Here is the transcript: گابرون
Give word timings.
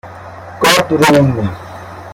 گابرون 0.61 1.49